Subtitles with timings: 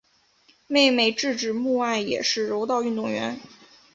[0.65, 3.39] 妹妹志志目爱也是柔道运动员。